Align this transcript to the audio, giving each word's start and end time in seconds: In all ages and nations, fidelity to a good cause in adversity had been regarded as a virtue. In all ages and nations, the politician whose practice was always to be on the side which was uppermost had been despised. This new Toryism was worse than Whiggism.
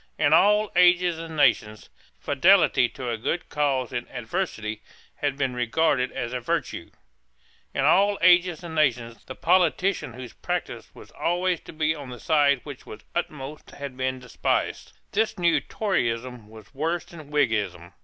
In 0.17 0.33
all 0.33 0.71
ages 0.75 1.19
and 1.19 1.37
nations, 1.37 1.89
fidelity 2.17 2.89
to 2.89 3.11
a 3.11 3.19
good 3.19 3.49
cause 3.49 3.93
in 3.93 4.07
adversity 4.09 4.81
had 5.17 5.37
been 5.37 5.53
regarded 5.53 6.11
as 6.11 6.33
a 6.33 6.39
virtue. 6.39 6.89
In 7.71 7.85
all 7.85 8.17
ages 8.19 8.63
and 8.63 8.73
nations, 8.73 9.23
the 9.25 9.35
politician 9.35 10.13
whose 10.15 10.33
practice 10.33 10.89
was 10.95 11.11
always 11.11 11.59
to 11.59 11.71
be 11.71 11.93
on 11.93 12.09
the 12.09 12.19
side 12.19 12.61
which 12.63 12.83
was 12.87 13.01
uppermost 13.13 13.69
had 13.69 13.95
been 13.95 14.17
despised. 14.17 14.93
This 15.11 15.37
new 15.37 15.59
Toryism 15.61 16.47
was 16.49 16.73
worse 16.73 17.05
than 17.05 17.29
Whiggism. 17.29 17.93